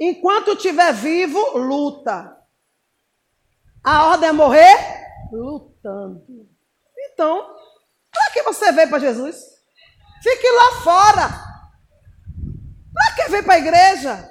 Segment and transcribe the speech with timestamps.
[0.00, 2.36] Enquanto estiver vivo, luta.
[3.82, 4.98] A ordem é morrer
[5.32, 6.48] lutando.
[7.12, 7.54] Então,
[8.12, 9.36] para que você veio para Jesus?
[10.22, 11.28] Fique lá fora.
[12.92, 14.30] Para que veio para a igreja?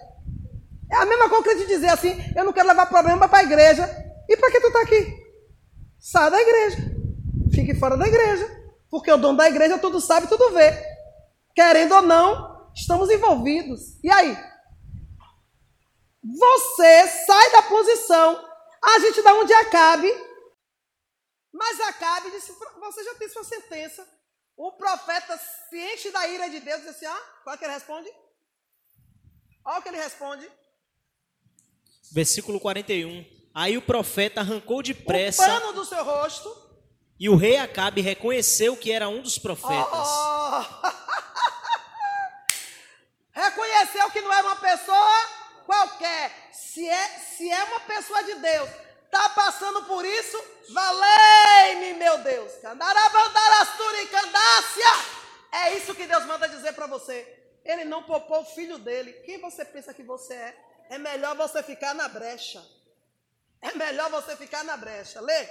[0.91, 3.43] É a mesma coisa que te dizer assim: eu não quero levar problema para a
[3.43, 3.89] igreja.
[4.27, 5.27] E para que tu está aqui?
[5.99, 6.77] Sai da igreja.
[7.54, 8.47] Fique fora da igreja.
[8.89, 10.73] Porque o dono da igreja tudo sabe, tudo vê.
[11.55, 13.99] Querendo ou não, estamos envolvidos.
[14.04, 14.38] E aí?
[16.36, 18.49] Você sai da posição.
[18.84, 20.12] A gente dá onde acabe.
[21.53, 24.08] Mas Acabe disse: Você já tem sua sentença.
[24.55, 27.66] O profeta se enche da ira de Deus e diz assim: Ah, qual é que
[27.66, 28.09] ele responde?
[29.66, 30.50] Olha o que ele responde.
[32.12, 33.25] Versículo 41.
[33.53, 35.44] Aí o profeta arrancou depressa.
[35.44, 36.67] O pano do seu rosto.
[37.20, 40.08] E o rei Acabe reconheceu que era um dos profetas.
[40.08, 40.64] Oh.
[43.34, 45.37] reconheceu que não era uma pessoa
[45.67, 46.31] qualquer.
[46.52, 48.70] Se é, se é uma pessoa de Deus,
[49.05, 52.52] está passando por isso, valei-me, meu Deus.
[55.52, 57.36] É isso que Deus manda dizer para você.
[57.64, 59.11] Ele não poupou o filho dele.
[59.25, 60.58] Quem você pensa que você é?
[60.89, 62.66] É melhor você ficar na brecha.
[63.61, 65.20] É melhor você ficar na brecha.
[65.20, 65.47] Lê.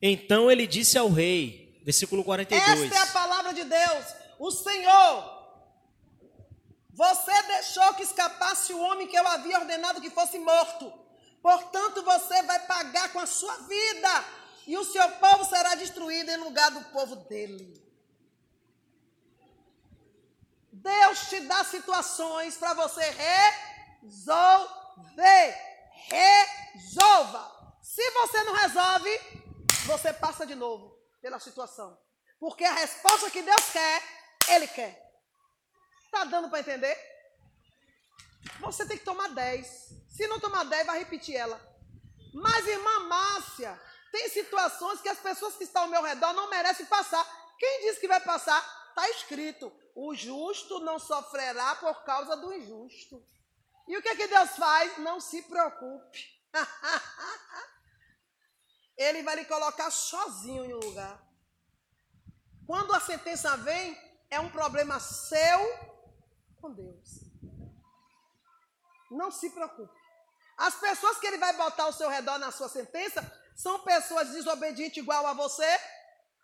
[0.00, 2.82] Então ele disse ao rei, versículo 42.
[2.82, 4.04] Esta é a palavra de Deus.
[4.38, 5.37] O Senhor,
[6.98, 10.92] você deixou que escapasse o homem que eu havia ordenado que fosse morto.
[11.40, 14.24] Portanto, você vai pagar com a sua vida.
[14.66, 17.72] E o seu povo será destruído em lugar do povo dele.
[20.72, 23.04] Deus te dá situações para você
[24.02, 24.74] resolver.
[26.10, 27.76] Resolva.
[27.80, 29.20] Se você não resolve,
[29.86, 31.96] você passa de novo pela situação.
[32.40, 34.02] Porque a resposta que Deus quer,
[34.48, 35.07] Ele quer.
[36.08, 36.96] Está dando para entender?
[38.60, 39.92] Você tem que tomar 10.
[40.08, 41.60] Se não tomar 10, vai repetir ela.
[42.32, 43.78] Mas, irmã Márcia,
[44.10, 47.24] tem situações que as pessoas que estão ao meu redor não merecem passar.
[47.58, 48.58] Quem disse que vai passar?
[48.88, 53.22] Está escrito: o justo não sofrerá por causa do injusto.
[53.86, 54.98] E o que, é que Deus faz?
[54.98, 56.42] Não se preocupe.
[58.96, 61.22] Ele vai lhe colocar sozinho em um lugar.
[62.66, 63.96] Quando a sentença vem,
[64.30, 65.97] é um problema seu
[66.60, 67.20] com Deus.
[69.10, 69.96] Não se preocupe.
[70.56, 73.22] As pessoas que ele vai botar ao seu redor na sua sentença
[73.56, 75.80] são pessoas desobedientes igual a você,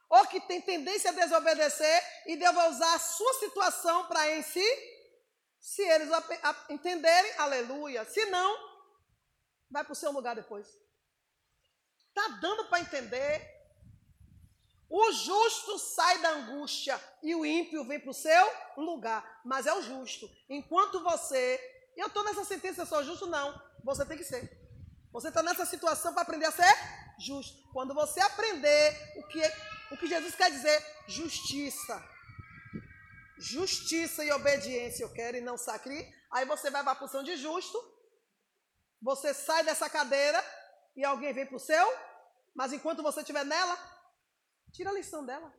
[0.09, 4.43] ou que têm tendência a desobedecer, e Deus vai usar a sua situação para em
[4.43, 4.65] si,
[5.59, 6.09] se eles
[6.69, 8.05] entenderem, aleluia.
[8.05, 8.57] Se não,
[9.71, 10.69] vai para o seu lugar depois.
[12.09, 13.54] Está dando para entender?
[14.89, 19.41] O justo sai da angústia e o ímpio vem para o seu lugar.
[19.45, 20.29] Mas é o justo.
[20.49, 21.61] Enquanto você.
[21.97, 23.27] Eu estou nessa sentença, eu sou justo?
[23.27, 23.61] Não.
[23.83, 24.65] Você tem que ser.
[25.13, 26.75] Você está nessa situação para aprender a ser
[27.19, 27.69] justo.
[27.73, 29.43] Quando você aprender o que,
[29.93, 32.03] o que Jesus quer dizer, justiça.
[33.39, 36.13] Justiça e obediência eu quero e não sacri.
[36.31, 37.79] Aí você vai para a função de justo.
[39.01, 40.43] Você sai dessa cadeira
[40.97, 41.87] e alguém vem para o seu.
[42.55, 43.77] Mas enquanto você estiver nela,
[44.75, 45.55] Tira a lição dela.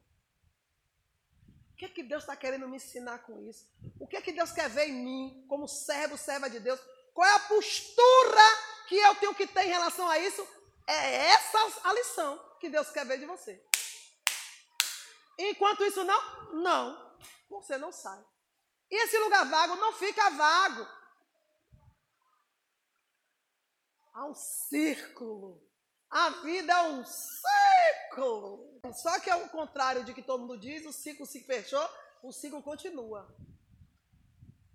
[1.71, 3.65] O que é que Deus está querendo me ensinar com isso?
[3.97, 6.79] O que é que Deus quer ver em mim, como servo, serva de Deus?
[7.13, 8.41] Qual é a postura
[8.89, 10.45] que eu tenho que ter em relação a isso?
[10.85, 11.57] É essa
[11.89, 13.65] a lição que Deus quer ver de você.
[15.37, 17.17] Enquanto isso não, não,
[17.49, 18.21] você não sai.
[18.91, 20.85] E esse lugar vago não fica vago.
[24.13, 25.65] Há um círculo
[26.09, 28.79] a vida é um ciclo.
[28.93, 31.87] Só que é o contrário de que todo mundo diz, o ciclo se fechou,
[32.23, 33.27] o ciclo continua.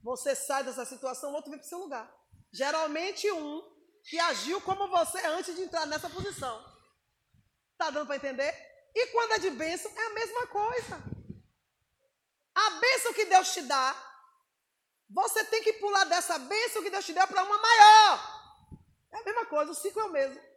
[0.03, 2.11] Você sai dessa situação, o outro vem para o seu lugar.
[2.53, 3.63] Geralmente um
[4.03, 6.65] que agiu como você antes de entrar nessa posição.
[7.77, 8.53] Tá dando para entender?
[8.95, 11.03] E quando é de bênção, é a mesma coisa.
[12.55, 13.95] A bênção que Deus te dá,
[15.09, 18.79] você tem que pular dessa bênção que Deus te deu para uma maior.
[19.13, 20.50] É a mesma coisa, o ciclo é o mesmo.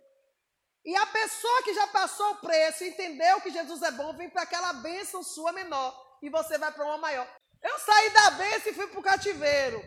[0.85, 4.41] E a pessoa que já passou o preço, entendeu que Jesus é bom, vem para
[4.41, 6.17] aquela bênção sua menor.
[6.21, 7.27] E você vai para uma maior.
[7.61, 9.81] Eu saí da bênção e fui para o cativeiro.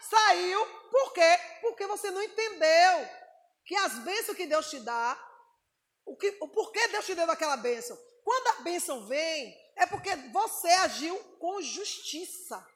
[0.00, 1.38] Saiu, por quê?
[1.62, 3.08] Porque você não entendeu
[3.64, 5.18] que as bênçãos que Deus te dá,
[6.04, 7.98] o, que, o porquê Deus te deu aquela bênção.
[8.24, 12.66] Quando a bênção vem, é porque você agiu com justiça.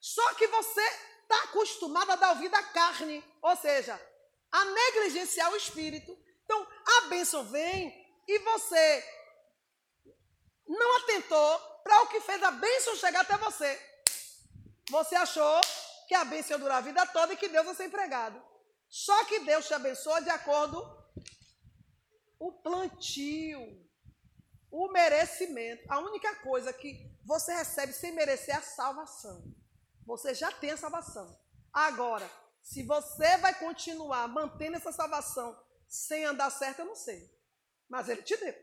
[0.00, 0.80] Só que você
[1.22, 4.00] está acostumado a dar ouvido à carne, ou seja,
[4.50, 6.16] a negligenciar o espírito.
[6.86, 7.92] A bênção vem
[8.26, 9.04] e você
[10.66, 13.80] não atentou para o que fez a bênção chegar até você.
[14.90, 15.60] Você achou
[16.08, 18.42] que a bênção dura a vida toda e que Deus é seu empregado.
[18.88, 20.78] Só que Deus te abençoa de acordo
[22.38, 23.88] o plantio,
[24.70, 25.84] o merecimento.
[25.88, 29.42] A única coisa que você recebe sem merecer é a salvação.
[30.04, 31.38] Você já tem a salvação.
[31.72, 32.28] Agora,
[32.60, 35.56] se você vai continuar mantendo essa salvação
[35.92, 37.30] sem andar certo, eu não sei.
[37.86, 38.54] Mas ele te deu.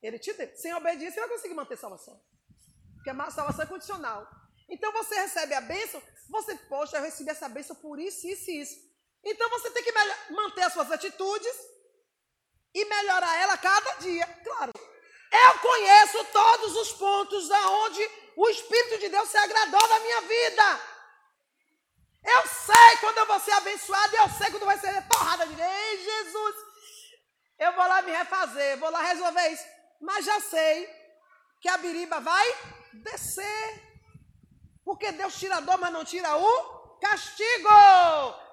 [0.00, 0.56] Ele te deu.
[0.56, 2.22] Sem obediência, você vai conseguir manter salvação.
[2.94, 4.24] Porque a salvação é condicional.
[4.68, 6.00] Então você recebe a bênção,
[6.30, 8.76] você, poxa, eu recebi essa bênção por isso, isso e isso.
[9.24, 9.92] Então você tem que
[10.30, 11.56] manter as suas atitudes
[12.72, 14.24] e melhorar ela cada dia.
[14.44, 14.72] Claro.
[15.32, 20.93] Eu conheço todos os pontos aonde o Espírito de Deus se agradou da minha vida.
[22.24, 26.04] Eu sei quando eu vou ser abençoado, eu sei quando vai ser porrada de Ei,
[26.04, 26.56] Jesus,
[27.58, 29.64] eu vou lá me refazer, vou lá resolver isso.
[30.00, 30.88] Mas já sei
[31.60, 32.46] que a biriba vai
[32.92, 33.94] descer.
[34.84, 37.68] Porque Deus tira a dor, mas não tira o castigo.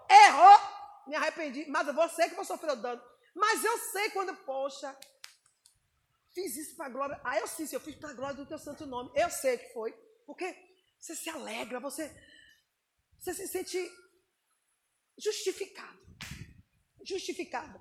[0.10, 0.60] Errou,
[1.08, 3.02] me arrependi, mas eu vou ser que vou sofrer o dano.
[3.34, 4.96] Mas eu sei quando, poxa,
[6.34, 7.22] fiz isso para a glória.
[7.24, 9.12] Ah, eu sim, eu fiz para a glória do teu santo nome.
[9.16, 9.92] Eu sei que foi.
[10.26, 10.56] Porque
[11.00, 12.10] você se alegra, você,
[13.22, 13.80] você se sente
[15.16, 16.00] justificado.
[17.04, 17.80] Justificado.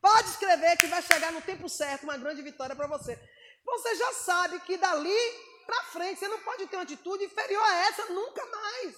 [0.00, 3.18] Pode escrever que vai chegar no tempo certo uma grande vitória para você.
[3.64, 5.22] Você já sabe que dali
[5.66, 8.96] para frente você não pode ter uma atitude inferior a essa nunca mais.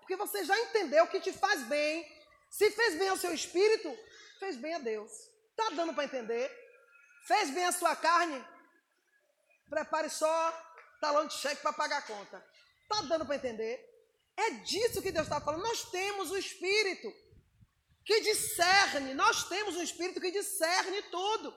[0.00, 2.06] Porque você já entendeu que te faz bem.
[2.50, 3.94] Se fez bem ao seu espírito,
[4.38, 5.10] fez bem a Deus.
[5.56, 6.50] Tá dando para entender?
[7.26, 8.42] Fez bem a sua carne?
[9.68, 10.32] Prepare só
[11.00, 12.46] talão de cheque para pagar a conta.
[12.88, 13.97] Tá dando para entender?
[14.44, 15.62] É disso que Deus está falando.
[15.62, 17.08] Nós temos o espírito
[18.08, 21.54] que discerne, nós temos um Espírito que discerne tudo.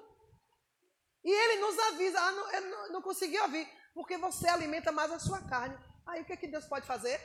[1.23, 5.17] E ele nos avisa, ah, não, não, não consegui ouvir, porque você alimenta mais a
[5.17, 5.77] sua carne.
[6.05, 7.17] Aí o que, é que Deus pode fazer?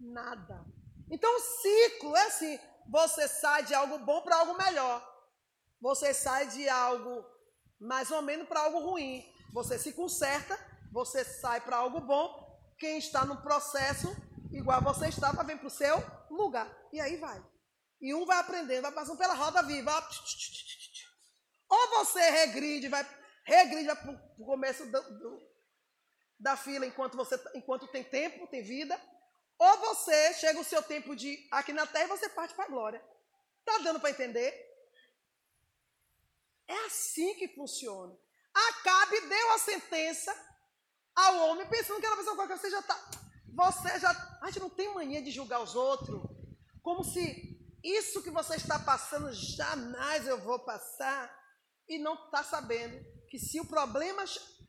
[0.00, 0.66] Nada.
[1.08, 4.98] Então o ciclo é assim: você sai de algo bom para algo melhor.
[5.80, 7.24] Você sai de algo
[7.78, 9.24] mais ou menos para algo ruim.
[9.52, 10.58] Você se conserta,
[10.90, 12.44] você sai para algo bom.
[12.76, 14.08] Quem está no processo,
[14.56, 15.96] igual você estava, vem para o seu
[16.30, 16.68] lugar.
[16.92, 17.42] E aí vai.
[18.00, 19.92] E um vai aprendendo, vai passando pela roda viva.
[21.68, 23.04] Ou você regride, vai
[23.44, 25.50] regride para o começo do, do,
[26.38, 29.00] da fila enquanto, você, enquanto tem tempo, tem vida.
[29.58, 32.68] Ou você chega o seu tempo de aqui na terra e você parte para a
[32.68, 33.02] glória.
[33.64, 34.54] Tá dando para entender?
[36.68, 38.16] É assim que funciona.
[38.52, 40.34] Acabe deu a sentença
[41.14, 42.58] ao homem pensando que era pessoa qualquer.
[42.58, 43.25] Você já está.
[43.56, 44.10] Você já.
[44.42, 46.20] A gente não tem mania de julgar os outros.
[46.82, 51.34] Como se isso que você está passando, jamais eu vou passar.
[51.88, 54.24] E não está sabendo que se o problema.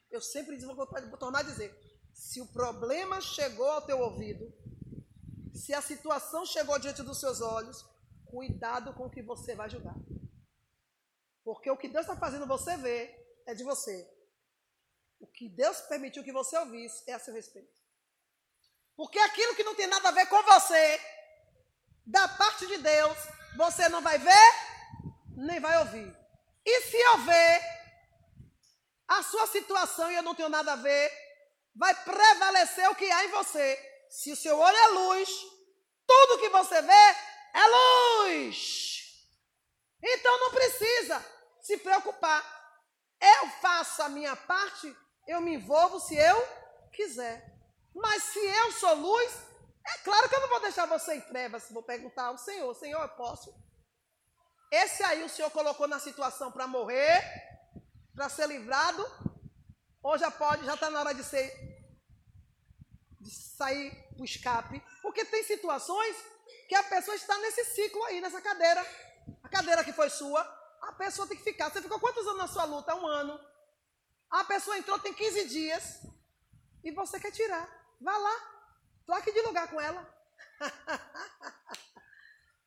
[0.09, 0.87] Eu sempre digo, vou
[1.17, 1.75] tornar a dizer.
[2.13, 4.51] Se o problema chegou ao teu ouvido,
[5.53, 7.85] se a situação chegou diante dos seus olhos,
[8.25, 9.95] cuidado com o que você vai julgar.
[11.43, 13.13] Porque o que Deus está fazendo você ver
[13.45, 14.09] é de você.
[15.19, 17.76] O que Deus permitiu que você ouvisse é a seu respeito.
[18.97, 21.01] Porque aquilo que não tem nada a ver com você,
[22.03, 23.17] da parte de Deus,
[23.55, 24.53] você não vai ver,
[25.35, 26.17] nem vai ouvir.
[26.65, 27.61] E se eu ver
[29.07, 31.11] a sua situação e eu não tenho nada a ver,
[31.75, 33.79] vai prevalecer o que há em você.
[34.09, 35.29] Se o seu olho é luz,
[36.07, 37.15] tudo que você vê
[37.53, 39.27] é luz.
[40.01, 41.23] Então não precisa
[41.61, 42.43] se preocupar.
[43.21, 44.95] Eu faço a minha parte,
[45.27, 46.47] eu me envolvo se eu
[46.91, 47.56] quiser.
[47.97, 49.33] Mas se eu sou luz,
[49.85, 51.71] é claro que eu não vou deixar você em trevas.
[51.71, 53.51] Vou perguntar ao Senhor: Senhor, eu posso?
[54.71, 57.23] Esse aí o Senhor colocou na situação para morrer,
[58.13, 59.03] para ser livrado,
[60.03, 61.51] ou já pode, já está na hora de ser
[63.19, 64.83] de sair para o escape.
[65.01, 66.15] Porque tem situações
[66.69, 68.85] que a pessoa está nesse ciclo aí, nessa cadeira.
[69.43, 70.41] A cadeira que foi sua,
[70.81, 71.71] a pessoa tem que ficar.
[71.71, 72.95] Você ficou quantos anos na sua luta?
[72.95, 73.39] Um ano.
[74.29, 76.01] A pessoa entrou tem 15 dias
[76.83, 77.76] e você quer tirar.
[77.99, 78.57] Vá lá,
[79.07, 80.01] Troque de lugar com ela.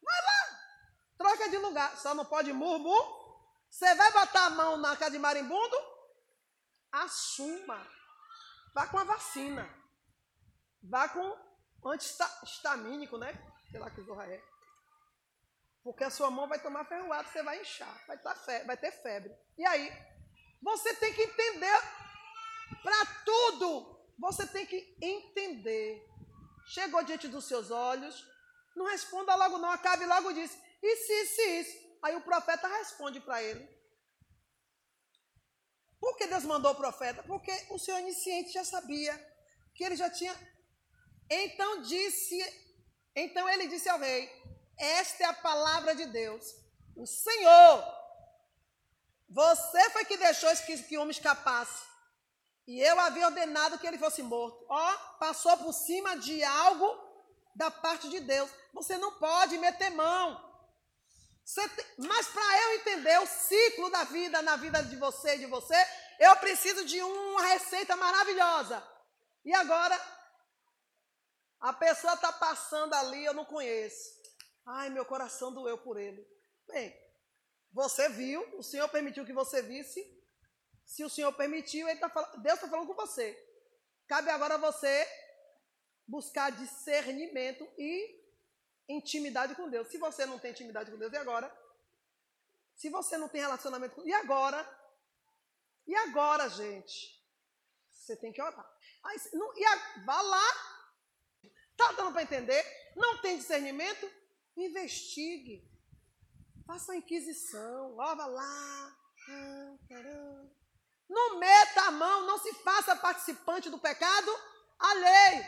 [0.02, 0.58] Vai lá.
[1.18, 1.94] Troca de lugar.
[1.98, 3.20] Só não pode murmur.
[3.68, 5.76] Você vai botar a mão na casa de marimbundo?
[6.90, 7.86] Assuma.
[8.74, 9.68] Vá com a vacina.
[10.82, 11.36] Vá com
[11.84, 13.34] antihistamínico, né?
[13.70, 14.42] Sei lá que zorra é.
[15.84, 18.92] Porque a sua mão vai tomar ferroado, você vai inchar, vai, tá febre, vai ter
[18.92, 19.34] febre.
[19.56, 19.90] E aí?
[20.62, 21.80] Você tem que entender
[22.82, 23.99] para tudo.
[24.20, 26.10] Você tem que entender
[26.70, 28.24] chegou diante dos seus olhos,
[28.76, 31.90] não responda logo não, acabe logo diz, e se, se isso?
[32.02, 33.68] Aí o profeta responde para ele.
[35.98, 37.22] Por que Deus mandou o profeta?
[37.24, 39.14] Porque o Senhor onisciente já sabia
[39.74, 40.34] que ele já tinha
[41.28, 42.38] Então disse,
[43.14, 44.30] então ele disse ao rei:
[44.78, 46.44] Esta é a palavra de Deus.
[46.96, 47.84] O Senhor,
[49.28, 51.89] você foi que deixou que, que homem escapasse.
[52.66, 54.64] E eu havia ordenado que ele fosse morto.
[54.68, 56.88] Ó, passou por cima de algo
[57.54, 58.50] da parte de Deus.
[58.72, 60.50] Você não pode meter mão.
[61.98, 65.74] Mas para eu entender o ciclo da vida na vida de você e de você,
[66.18, 68.86] eu preciso de uma receita maravilhosa.
[69.44, 69.98] E agora,
[71.60, 74.20] a pessoa está passando ali, eu não conheço.
[74.64, 76.24] Ai, meu coração doeu por ele.
[76.68, 76.94] Bem,
[77.72, 80.19] você viu, o Senhor permitiu que você visse.
[80.90, 83.38] Se o Senhor permitiu, tá falando, Deus está falando com você.
[84.08, 85.06] Cabe agora você
[86.04, 88.20] buscar discernimento e
[88.88, 89.86] intimidade com Deus.
[89.86, 91.48] Se você não tem intimidade com Deus, e agora?
[92.74, 94.68] Se você não tem relacionamento com Deus, e agora?
[95.86, 97.24] E agora, gente?
[97.88, 98.68] Você tem que orar.
[99.04, 100.48] Aí, não, e a, vá lá.
[101.76, 102.64] Tá dando para entender?
[102.96, 104.10] Não tem discernimento?
[104.56, 105.64] Investigue.
[106.66, 107.94] Faça uma inquisição.
[107.94, 108.96] Vá lá.
[109.28, 109.78] Ah,
[111.10, 114.30] não meta a mão, não se faça participante do pecado
[114.78, 115.44] alheio.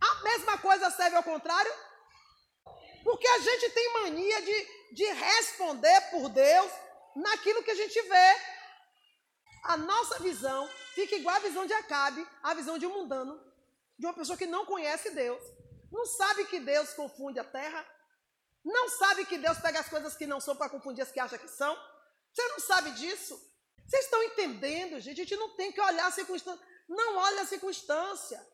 [0.00, 1.72] A mesma coisa serve ao contrário
[3.04, 6.72] porque a gente tem mania de, de responder por Deus
[7.14, 8.36] naquilo que a gente vê.
[9.64, 13.40] A nossa visão fica igual a visão de Acabe, a visão de um mundano,
[13.98, 15.42] de uma pessoa que não conhece Deus.
[15.92, 17.86] Não sabe que Deus confunde a terra.
[18.64, 21.38] Não sabe que Deus pega as coisas que não são para confundir as que acha
[21.38, 21.76] que são.
[22.32, 23.53] Você não sabe disso?
[23.86, 25.20] Vocês estão entendendo, gente?
[25.20, 26.66] A gente não tem que olhar a circunstância.
[26.88, 28.44] Não olha a circunstância.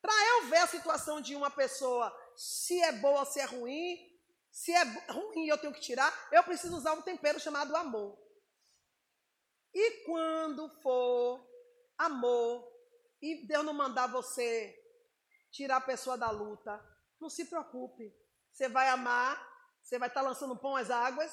[0.00, 3.96] Para eu ver a situação de uma pessoa se é boa, se é ruim,
[4.50, 8.18] se é ruim eu tenho que tirar, eu preciso usar um tempero chamado amor.
[9.72, 11.48] E quando for
[11.96, 12.68] amor,
[13.20, 14.76] e Deus não mandar você
[15.50, 16.84] tirar a pessoa da luta,
[17.20, 18.12] não se preocupe.
[18.50, 19.40] Você vai amar,
[19.80, 21.32] você vai estar lançando pão às águas,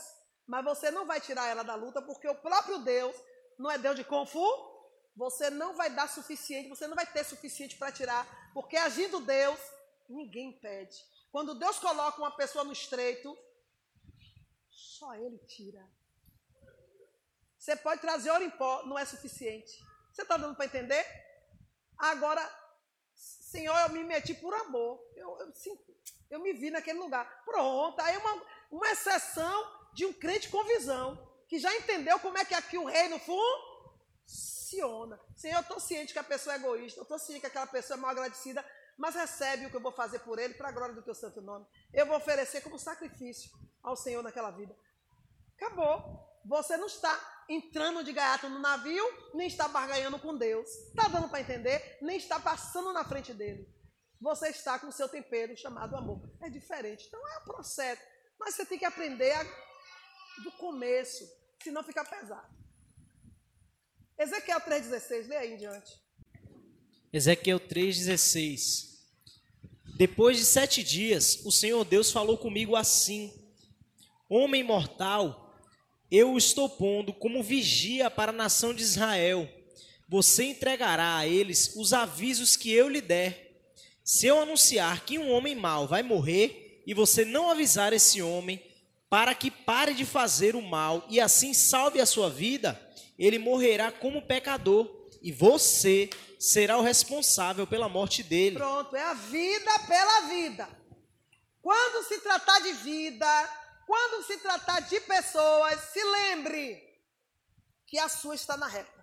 [0.50, 3.16] mas você não vai tirar ela da luta, porque o próprio Deus
[3.58, 4.46] não é Deus de confu.
[5.16, 9.60] Você não vai dar suficiente, você não vai ter suficiente para tirar, porque agindo Deus,
[10.10, 11.06] Ninguém pede.
[11.32, 13.38] Quando Deus coloca uma pessoa no estreito,
[14.68, 15.88] só Ele tira.
[17.56, 19.80] Você pode trazer ouro em pó, não é suficiente.
[20.12, 21.06] Você está dando para entender?
[21.96, 22.42] Agora,
[23.14, 25.00] Senhor, eu me meti por amor.
[25.16, 25.78] Eu, eu, sim,
[26.28, 27.44] eu me vi naquele lugar.
[27.46, 32.46] Pronto, aí uma, uma exceção de um crente com visão, que já entendeu como é
[32.46, 35.20] que aqui o reino funciona.
[35.36, 37.98] Senhor, eu estou ciente que a pessoa é egoísta, eu estou ciente que aquela pessoa
[37.98, 38.66] é mal agradecida,
[38.98, 41.42] mas recebe o que eu vou fazer por ele para a glória do teu santo
[41.42, 41.66] nome.
[41.94, 43.52] Eu vou oferecer como sacrifício
[43.84, 44.74] ao Senhor naquela vida.
[45.58, 46.26] Acabou.
[46.46, 49.04] Você não está entrando de gaiato no navio,
[49.34, 50.70] nem está barganhando com Deus.
[50.70, 51.98] Está dando para entender?
[52.02, 53.68] Nem está passando na frente dele.
[54.22, 56.22] Você está com o seu tempero chamado amor.
[56.40, 57.06] É diferente.
[57.06, 58.02] Então é um processo.
[58.40, 59.44] Mas você tem que aprender a,
[60.44, 61.28] do começo,
[61.62, 62.48] senão fica pesado.
[64.18, 66.00] Ezequiel 3,16, lê aí em diante.
[67.12, 68.90] Ezequiel 3,16
[70.00, 73.34] depois de sete dias, o Senhor Deus falou comigo assim:
[74.30, 75.54] Homem mortal,
[76.10, 79.46] eu o estou pondo como vigia para a nação de Israel.
[80.08, 83.62] Você entregará a eles os avisos que eu lhe der.
[84.02, 88.58] Se eu anunciar que um homem mau vai morrer e você não avisar esse homem
[89.10, 92.80] para que pare de fazer o mal e assim salve a sua vida,
[93.18, 94.88] ele morrerá como pecador
[95.22, 98.58] e você será o responsável pela morte dele.
[98.58, 100.70] Pronto, é a vida pela vida.
[101.62, 103.50] Quando se tratar de vida,
[103.86, 106.82] quando se tratar de pessoas, se lembre
[107.86, 109.00] que a sua está na reta.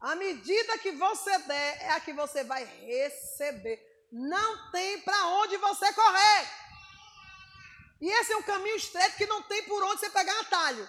[0.00, 3.87] A medida que você der é a que você vai receber.
[4.10, 6.48] Não tem para onde você correr.
[8.00, 10.88] E esse é um caminho estreito que não tem por onde você pegar atalho.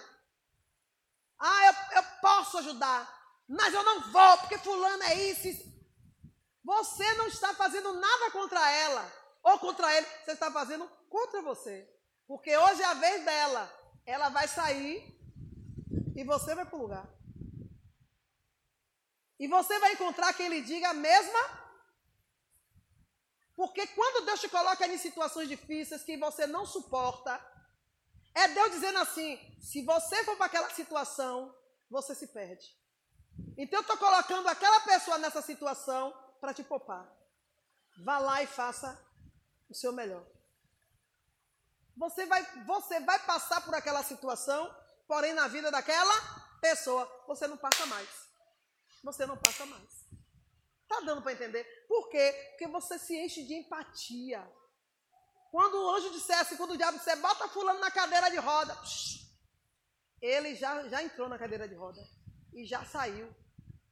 [1.38, 3.08] Ah, eu, eu posso ajudar,
[3.48, 5.70] mas eu não vou, porque fulano é isso.
[6.62, 9.12] Você não está fazendo nada contra ela
[9.42, 11.88] ou contra ele, você está fazendo contra você.
[12.26, 13.68] Porque hoje é a vez dela.
[14.06, 15.18] Ela vai sair
[16.14, 17.08] e você vai para o lugar.
[19.38, 21.38] E você vai encontrar quem lhe diga a mesma.
[23.60, 27.38] Porque quando Deus te coloca em situações difíceis que você não suporta,
[28.34, 31.54] é Deus dizendo assim: se você for para aquela situação,
[31.90, 32.74] você se perde.
[33.58, 37.06] Então eu estou colocando aquela pessoa nessa situação para te poupar.
[38.02, 38.98] Vá lá e faça
[39.68, 40.24] o seu melhor.
[41.98, 44.74] Você vai, você vai passar por aquela situação,
[45.06, 46.14] porém na vida daquela
[46.62, 48.08] pessoa você não passa mais.
[49.04, 50.19] Você não passa mais.
[50.90, 51.62] Tá dando para entender?
[51.86, 52.32] Por quê?
[52.50, 54.44] Porque você se enche de empatia.
[55.52, 58.76] Quando o anjo dissesse, quando o diabo disser, bota fulano na cadeira de roda,
[60.20, 62.02] ele já, já entrou na cadeira de roda
[62.52, 63.32] e já saiu.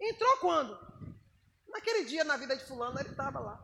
[0.00, 0.76] Entrou quando?
[1.68, 3.56] Naquele dia na vida de fulano, ele estava lá.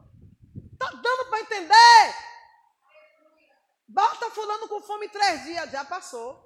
[0.79, 2.15] Tá dando para entender?
[3.89, 6.41] Bota fulano com fome três dias, já passou.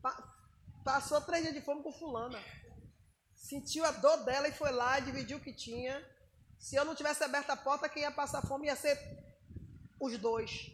[0.00, 0.38] Pa
[0.84, 2.38] passou três dias de fome com fulana.
[3.38, 6.04] Sentiu a dor dela e foi lá, dividiu o que tinha.
[6.58, 8.98] Se eu não tivesse aberto a porta, quem ia passar fome ia ser
[9.98, 10.70] os dois.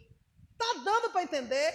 [0.59, 1.73] Tá dando para entender?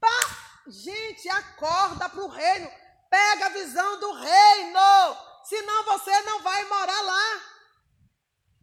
[0.00, 0.62] Pá!
[0.66, 2.70] Gente, acorda para o reino.
[3.10, 5.16] Pega a visão do reino.
[5.44, 7.42] Senão você não vai morar lá.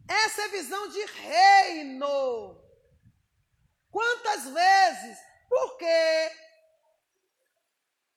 [0.08, 2.60] Essa é visão de reino.
[3.90, 5.18] Quantas vezes?
[5.48, 6.32] Porque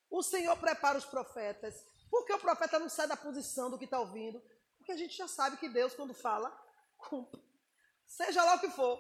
[0.10, 1.76] o Senhor prepara os profetas.
[2.16, 4.42] Porque o profeta não sai da posição do que está ouvindo.
[4.78, 6.50] Porque a gente já sabe que Deus, quando fala,
[6.98, 7.44] cumpre.
[8.08, 8.98] Seja lá o que for.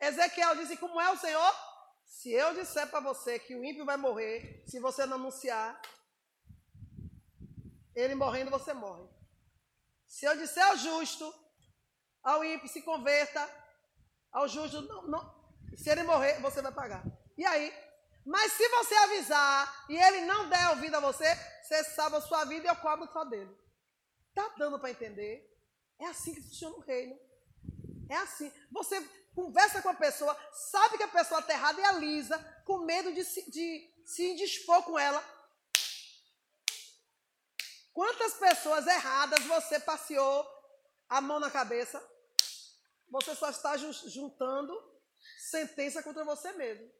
[0.00, 1.52] Ezequiel disse: Como é o Senhor?
[2.04, 5.82] Se eu disser para você que o ímpio vai morrer, se você não anunciar,
[7.92, 9.08] ele morrendo, você morre.
[10.06, 11.34] Se eu disser ao justo,
[12.22, 13.42] ao ímpio, se converta,
[14.30, 17.04] ao justo, não, não, se ele morrer, você vai pagar.
[17.36, 17.72] E aí?
[18.26, 22.44] Mas se você avisar e ele não der ouvido a você, você salva a sua
[22.44, 23.56] vida e eu cobro só dele.
[24.34, 25.48] Tá dando para entender?
[26.00, 27.16] É assim que funciona o reino.
[28.10, 28.52] É assim.
[28.72, 29.00] Você
[29.32, 33.24] conversa com a pessoa, sabe que a pessoa está errada e alisa, com medo de
[33.24, 35.22] se, de se indispor com ela.
[37.92, 40.44] Quantas pessoas erradas você passeou
[41.08, 42.04] a mão na cabeça?
[43.08, 44.74] Você só está juntando
[45.38, 46.90] sentença contra você mesmo.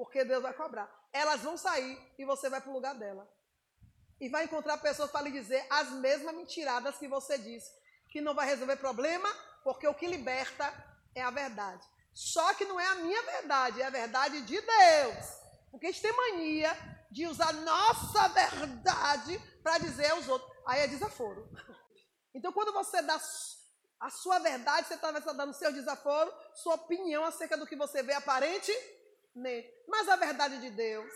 [0.00, 0.90] Porque Deus vai cobrar.
[1.12, 3.30] Elas vão sair e você vai para o lugar dela.
[4.18, 7.70] E vai encontrar pessoas para lhe dizer as mesmas mentiradas que você disse.
[8.08, 9.28] Que não vai resolver problema,
[9.62, 10.72] porque o que liberta
[11.14, 11.86] é a verdade.
[12.14, 15.26] Só que não é a minha verdade, é a verdade de Deus.
[15.70, 16.74] Porque a gente tem mania
[17.10, 20.50] de usar nossa verdade para dizer aos outros.
[20.66, 21.46] Aí é desaforo.
[22.34, 23.20] Então, quando você dá
[24.00, 28.14] a sua verdade, você está dando seu desaforo, sua opinião acerca do que você vê
[28.14, 28.72] aparente.
[29.34, 31.12] Mas a verdade de Deus,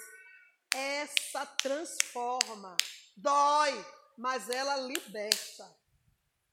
[0.74, 2.76] essa transforma,
[3.16, 3.84] dói,
[4.16, 5.70] mas ela liberta.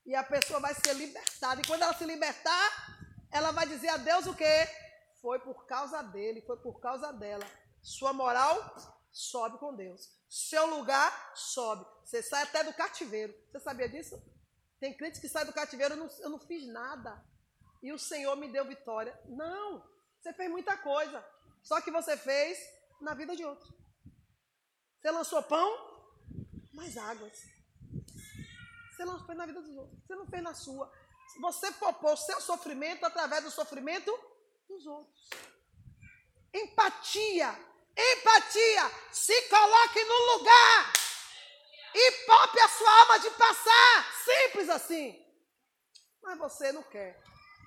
[0.05, 1.61] E a pessoa vai ser libertada.
[1.61, 2.99] E quando ela se libertar,
[3.31, 4.67] ela vai dizer a Deus o quê?
[5.21, 7.45] Foi por causa dele, foi por causa dela.
[7.81, 8.75] Sua moral
[9.11, 10.09] sobe com Deus.
[10.27, 11.85] Seu lugar sobe.
[12.03, 13.33] Você sai até do cativeiro.
[13.51, 14.21] Você sabia disso?
[14.79, 17.23] Tem crentes que saem do cativeiro, eu não, eu não fiz nada.
[17.83, 19.17] E o Senhor me deu vitória.
[19.25, 19.87] Não,
[20.19, 21.23] você fez muita coisa.
[21.63, 22.57] Só que você fez
[22.99, 23.73] na vida de outro.
[24.99, 25.69] Você lançou pão,
[26.73, 27.37] mais águas.
[28.91, 29.99] Você não fez na vida dos outros.
[30.05, 30.91] Você não fez na sua.
[31.39, 34.11] Você poupou seu sofrimento através do sofrimento
[34.67, 35.29] dos outros.
[36.53, 37.57] Empatia.
[37.97, 38.91] Empatia.
[39.11, 40.93] Se coloque no lugar.
[41.93, 44.13] E poupe a sua alma de passar.
[44.23, 45.25] Simples assim.
[46.21, 47.21] Mas você não quer.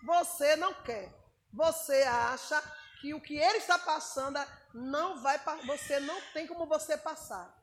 [0.04, 1.12] Você não quer.
[1.52, 2.62] Você acha
[3.05, 4.38] que o que ele está passando
[4.73, 7.55] não vai você não tem como você passar.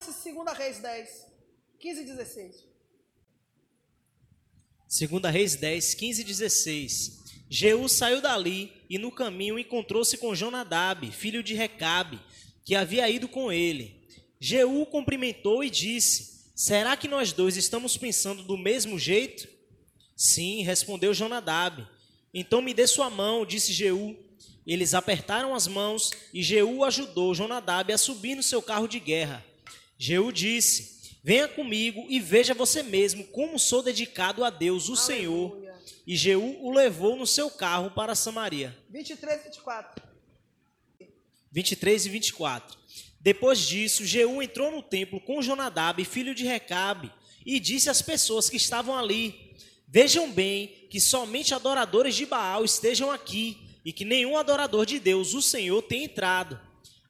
[0.00, 1.26] Segunda Reis 10,
[1.78, 2.64] 15 e 16.
[4.88, 7.20] Segunda Reis 10, 15 e 16.
[7.50, 12.18] Jeú saiu dali e no caminho encontrou-se com Jonadab, filho de Recabe,
[12.64, 14.08] que havia ido com ele.
[14.40, 19.46] Jeú cumprimentou e disse: Será que nós dois estamos pensando do mesmo jeito?
[20.16, 21.86] Sim, respondeu Jonadab.
[22.32, 24.29] Então me dê sua mão, disse Jeú.
[24.70, 29.44] Eles apertaram as mãos e Jeú ajudou Jonadab a subir no seu carro de guerra.
[29.98, 35.06] Jeú disse: Venha comigo e veja você mesmo como sou dedicado a Deus, o Aleluia.
[35.06, 35.70] Senhor.
[36.06, 38.78] E Jeú o levou no seu carro para Samaria.
[38.88, 40.02] 23 e 24.
[41.50, 42.78] 23 e 24.
[43.18, 47.12] Depois disso, Jeú entrou no templo com Jonadab, filho de Recabe,
[47.44, 49.52] e disse às pessoas que estavam ali:
[49.88, 55.34] Vejam bem que somente adoradores de Baal estejam aqui, e que nenhum adorador de Deus,
[55.34, 56.60] o Senhor, tem entrado.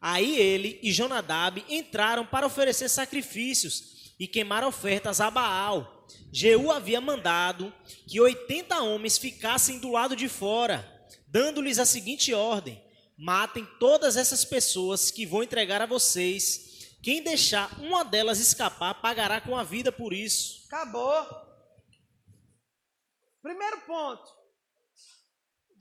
[0.01, 6.07] Aí ele e Jonadab entraram para oferecer sacrifícios e queimar ofertas a Baal.
[6.33, 7.73] Jeú havia mandado
[8.07, 12.83] que 80 homens ficassem do lado de fora, dando-lhes a seguinte ordem:
[13.17, 16.69] matem todas essas pessoas que vou entregar a vocês.
[17.03, 20.67] Quem deixar uma delas escapar pagará com a vida por isso.
[20.67, 21.27] Acabou.
[23.43, 24.39] Primeiro ponto.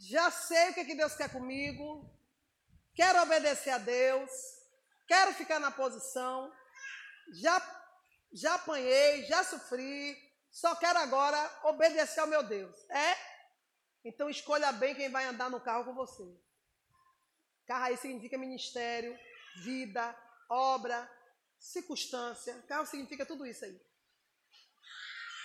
[0.09, 1.85] Já sei o que, que Deus quer comigo.
[2.95, 4.31] Quero obedecer a Deus.
[5.07, 6.51] Quero ficar na posição.
[7.31, 7.55] Já
[8.31, 10.17] já apanhei, já sofri,
[10.51, 12.75] Só quero agora obedecer ao meu Deus.
[12.89, 13.15] É?
[14.03, 16.23] Então escolha bem quem vai andar no carro com você.
[17.67, 19.15] Carro aí significa ministério,
[19.57, 20.15] vida,
[20.49, 21.07] obra,
[21.59, 22.55] circunstância.
[22.67, 23.79] Carro significa tudo isso aí.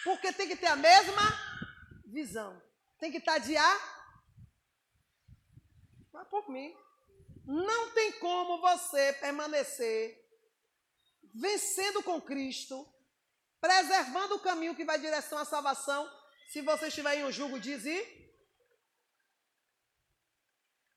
[0.05, 1.22] Porque tem que ter a mesma
[2.07, 2.62] visão.
[2.98, 3.94] Tem que estar de A.
[6.14, 6.72] Vai por mim.
[7.44, 10.22] Não tem como você permanecer
[11.35, 12.88] vencendo com Cristo,
[13.61, 16.09] preservando o caminho que vai em direção à salvação,
[16.53, 17.77] se você estiver em um jugo de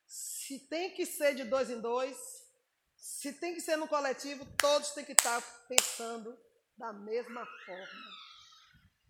[0.06, 2.16] Se tem que ser de dois em dois,
[2.96, 6.38] se tem que ser no coletivo, todos têm que estar pensando
[6.78, 8.12] da mesma forma.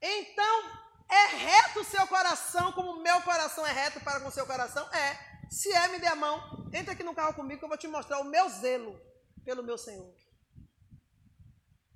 [0.02, 4.32] Então, é reto o seu coração, como o meu coração é reto para com o
[4.32, 4.88] seu coração?
[4.94, 5.37] É.
[5.50, 6.70] Se é, me dê a mão.
[6.74, 9.00] Entra aqui no carro comigo que eu vou te mostrar o meu zelo
[9.46, 10.14] pelo meu Senhor.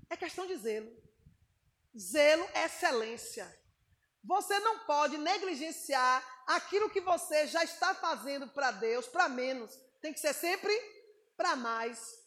[0.09, 0.91] É questão de zelo.
[1.97, 3.45] Zelo é excelência.
[4.23, 9.71] Você não pode negligenciar aquilo que você já está fazendo para Deus, para menos.
[10.01, 10.73] Tem que ser sempre
[11.35, 12.21] para mais.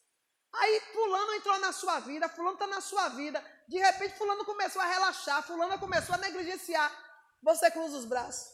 [0.53, 3.45] Aí fulano entrou na sua vida, fulano está na sua vida.
[3.69, 6.93] De repente fulano começou a relaxar, fulano começou a negligenciar.
[7.43, 8.53] Você cruza os braços.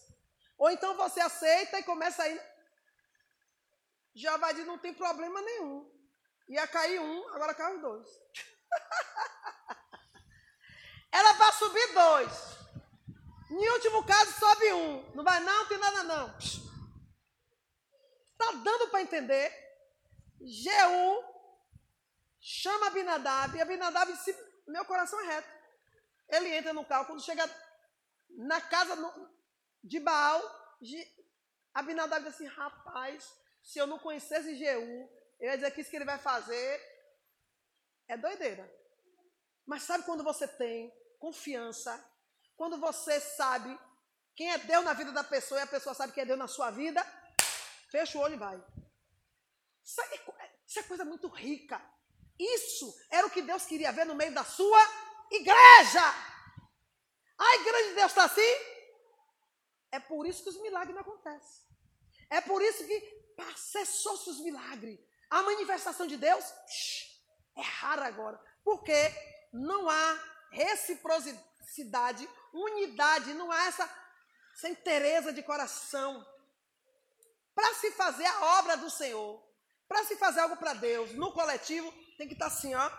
[0.58, 2.49] Ou então você aceita e começa a ir.
[4.14, 5.90] Jeová diz, não tem problema nenhum.
[6.48, 8.08] Ia cair um, agora caiu dois.
[11.12, 12.58] Era para subir dois.
[13.50, 15.14] Em último caso, sobe um.
[15.14, 16.38] Não vai não, tem nada não.
[16.38, 19.52] Está dando para entender?
[20.40, 21.24] Jeú
[22.40, 24.34] chama Abinadab e Abinadab disse,
[24.66, 25.48] meu coração é reto.
[26.28, 27.48] Ele entra no carro, quando chega
[28.30, 28.96] na casa
[29.82, 30.40] de Baal,
[31.74, 33.36] Abinadab diz assim, rapaz,
[33.70, 36.82] se eu não conhecesse Jeú, eu ia dizer que isso que ele vai fazer
[38.08, 38.68] é doideira.
[39.64, 41.92] Mas sabe quando você tem confiança,
[42.56, 43.78] quando você sabe
[44.34, 46.48] quem é Deus na vida da pessoa e a pessoa sabe quem é Deus na
[46.48, 47.00] sua vida,
[47.92, 48.60] fecha o olho e vai.
[49.84, 51.80] Isso é, isso é coisa muito rica.
[52.40, 54.80] Isso era o que Deus queria ver no meio da sua
[55.30, 56.02] igreja.
[57.38, 58.52] A igreja de Deus está assim?
[59.92, 61.64] É por isso que os milagres não acontecem.
[62.28, 63.19] É por isso que
[63.56, 64.98] cessou-se os milagres.
[65.28, 66.44] A manifestação de Deus
[67.56, 68.40] é rara agora.
[68.64, 69.12] Porque
[69.52, 70.18] não há
[70.50, 73.88] reciprocidade, unidade, não há essa,
[74.68, 76.26] interesa de coração.
[77.54, 79.42] Para se fazer a obra do Senhor,
[79.88, 82.90] para se fazer algo para Deus, no coletivo, tem que estar tá assim, ó.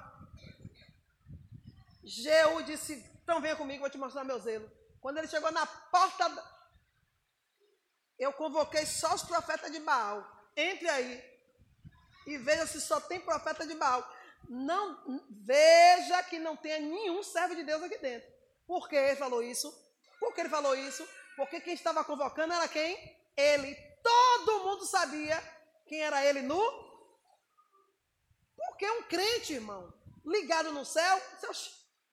[2.04, 4.69] Jeú disse: Então venha comigo, vou te mostrar meu zelo.
[4.99, 6.30] Quando ele chegou na porta
[8.21, 10.25] eu convoquei só os profetas de Baal.
[10.55, 11.31] Entre aí
[12.27, 14.07] e veja se só tem profeta de Baal.
[14.47, 18.29] Não veja que não tenha nenhum servo de Deus aqui dentro.
[18.67, 19.71] Por que ele falou isso?
[20.19, 21.07] Por que ele falou isso?
[21.36, 22.95] Porque quem estava convocando era quem?
[23.36, 23.75] Ele.
[24.03, 25.41] Todo mundo sabia
[25.88, 26.62] quem era ele no.
[28.55, 29.91] Porque um crente, irmão,
[30.23, 31.21] ligado no céu,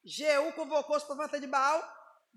[0.04, 1.82] Jeú convocou os profetas de Baal,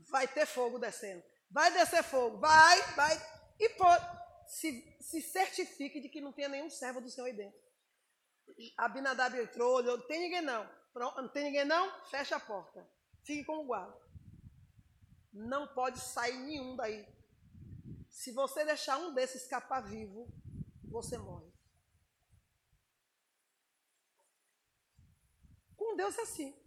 [0.09, 1.23] vai ter fogo descendo.
[1.49, 3.30] Vai descer fogo, vai, vai.
[3.61, 4.03] E pode,
[4.47, 7.61] se, se certifique de que não tenha nenhum servo do Senhor aí dentro.
[8.75, 10.67] Abinadab entrou, olhou, não tem ninguém não.
[10.95, 12.05] Não tem ninguém não?
[12.07, 12.89] Fecha a porta.
[13.23, 13.95] Fique como guarda.
[15.31, 17.07] Não pode sair nenhum daí.
[18.09, 20.27] Se você deixar um desses escapar vivo,
[20.83, 21.51] você morre.
[25.77, 26.59] Com Deus é assim.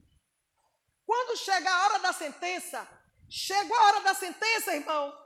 [1.05, 2.89] Quando chega a hora da sentença,
[3.29, 5.24] chegou a hora da sentença, irmão,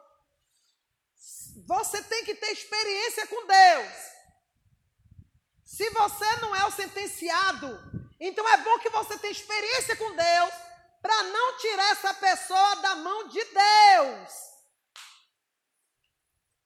[1.68, 3.92] você tem que ter experiência com Deus.
[5.66, 7.68] Se você não é o sentenciado,
[8.18, 10.54] então é bom que você tenha experiência com Deus
[11.02, 14.32] para não tirar essa pessoa da mão de Deus.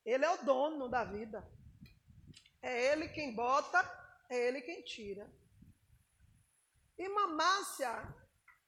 [0.05, 1.51] Ele é o dono da vida.
[2.63, 3.81] É ele quem bota,
[4.31, 5.29] é ele quem tira.
[6.97, 7.93] E Mamácia,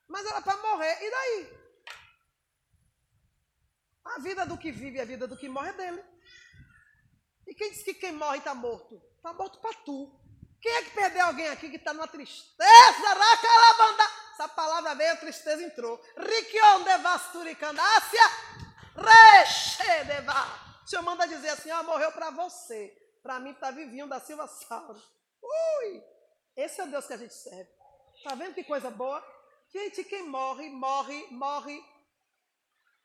[0.08, 1.64] mas ela para morrer, e daí?
[4.04, 6.13] A vida do que vive e a vida do que morre é dele.
[7.46, 9.00] E quem diz que quem morre está morto?
[9.16, 10.20] Está morto para tu.
[10.60, 13.08] Quem é que perdeu alguém aqui que está numa tristeza?
[13.08, 14.02] Racalabanda.
[14.32, 16.00] Essa palavra veio, a tristeza entrou.
[16.16, 18.22] Riquion devasturicandácia.
[18.96, 20.32] Rechedeva.
[20.82, 22.96] O senhor manda dizer assim, ó, morreu para você.
[23.22, 25.00] Para mim está vivinho da Silva Sauro.
[25.42, 26.02] Ui!
[26.56, 27.70] Esse é o Deus que a gente serve.
[28.22, 29.22] Tá vendo que coisa boa?
[29.68, 31.82] Gente, quem morre, morre, morre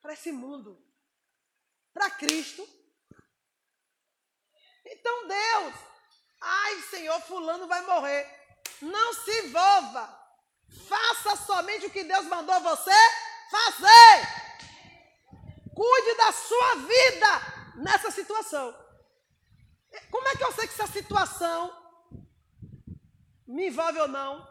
[0.02, 0.82] para esse mundo.
[1.94, 2.66] Para Cristo
[4.90, 5.76] então Deus,
[6.42, 8.28] ai Senhor, fulano vai morrer.
[8.82, 10.18] Não se envolva.
[10.88, 12.92] Faça somente o que Deus mandou você
[13.52, 14.40] fazer.
[15.76, 18.76] Cuide da sua vida nessa situação.
[20.12, 21.76] Como é que eu sei que essa situação
[23.48, 24.48] me envolve ou não?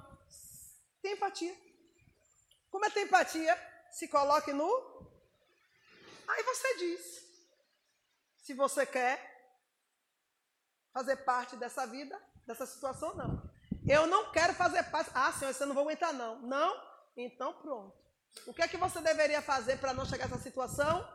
[1.02, 1.56] Tem empatia.
[2.70, 3.56] Como é ter empatia?
[3.90, 4.70] Se coloque no.
[6.26, 7.18] Aí você diz.
[8.38, 9.27] Se você quer
[10.92, 13.42] fazer parte dessa vida, dessa situação, não.
[13.86, 15.10] Eu não quero fazer parte.
[15.14, 16.40] Ah, senhor, você não vai aguentar, não.
[16.42, 16.82] Não?
[17.16, 17.96] Então pronto.
[18.46, 21.06] O que é que você deveria fazer para não chegar a essa situação?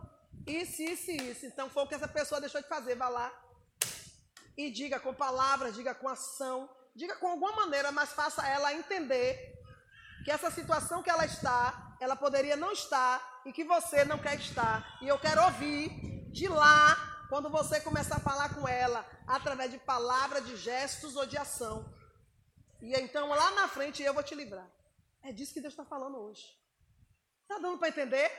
[0.45, 1.45] Isso, isso e isso.
[1.45, 2.95] Então foi o que essa pessoa deixou de fazer.
[2.95, 3.31] Vá lá
[4.57, 9.53] e diga com palavras, diga com ação, diga com alguma maneira, mas faça ela entender
[10.23, 14.35] que essa situação que ela está, ela poderia não estar e que você não quer
[14.39, 14.97] estar.
[15.01, 19.79] E eu quero ouvir de lá, quando você começar a falar com ela, através de
[19.79, 21.91] palavras, de gestos ou de ação.
[22.79, 24.71] E então lá na frente eu vou te livrar.
[25.23, 26.45] É disso que Deus está falando hoje.
[27.41, 28.31] Está dando para entender?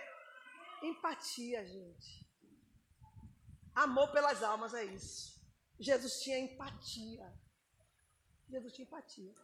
[0.81, 2.25] Empatia, gente.
[3.75, 5.45] Amor pelas almas é isso.
[5.81, 7.29] Jesus tinha empatia.
[8.49, 9.35] Jesus tinha empatia.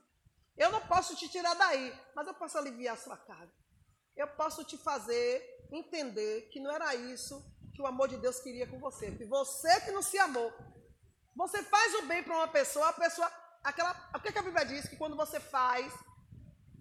[0.57, 3.53] Eu não posso te tirar daí, mas eu posso aliviar a sua carga.
[4.15, 7.45] Eu posso te fazer entender que não era isso
[7.81, 9.11] que o amor de Deus queria com você.
[9.13, 10.53] Que você que não se amou.
[11.35, 13.33] Você faz o bem para uma pessoa, a pessoa.
[13.65, 14.87] Aquela, o que, é que a Bíblia diz?
[14.87, 15.93] Que quando você faz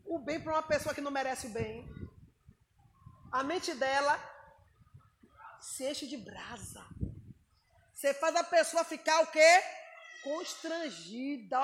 [0.05, 1.87] o bem para uma pessoa que não merece o bem,
[3.31, 4.19] a mente dela
[5.61, 6.85] se enche de brasa.
[7.93, 9.63] Você faz a pessoa ficar o quê?
[10.23, 11.59] Constrangida.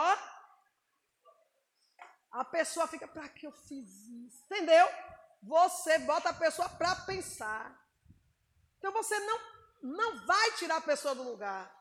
[2.31, 4.45] A pessoa fica, para que eu fiz isso?
[4.45, 4.87] Entendeu?
[5.43, 7.84] Você bota a pessoa para pensar.
[8.85, 9.39] Então você não,
[9.81, 11.75] não vai tirar a pessoa do lugar.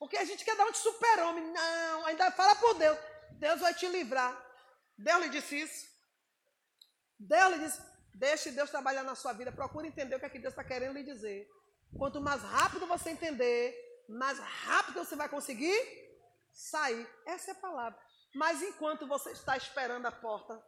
[0.00, 1.44] Porque a gente quer dar um de super-homem.
[1.52, 2.98] Não, ainda fala por Deus.
[3.38, 4.36] Deus vai te livrar.
[4.98, 5.86] Deus lhe disse isso.
[7.16, 7.80] Deus lhe disse,
[8.12, 9.52] deixe Deus trabalhar na sua vida.
[9.52, 11.48] Procure entender o que, é que Deus está querendo lhe dizer.
[11.96, 15.78] Quanto mais rápido você entender, mais rápido você vai conseguir
[16.52, 17.08] sair.
[17.26, 17.96] Essa é a palavra.
[18.34, 20.60] Mas enquanto você está esperando a porta